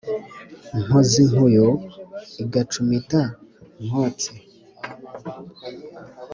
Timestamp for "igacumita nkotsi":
2.43-4.31